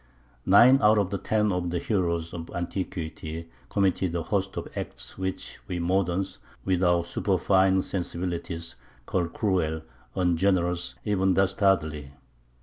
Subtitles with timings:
[0.47, 5.59] Nine out of ten of the heroes of antiquity committed a host of acts which
[5.67, 9.83] we moderns, with our superfine sensibilities, call cruel,
[10.15, 12.13] ungenerous, even dastardly.